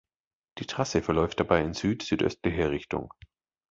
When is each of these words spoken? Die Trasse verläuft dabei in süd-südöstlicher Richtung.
Die 0.57 0.65
Trasse 0.65 1.03
verläuft 1.03 1.39
dabei 1.39 1.61
in 1.63 1.75
süd-südöstlicher 1.75 2.71
Richtung. 2.71 3.13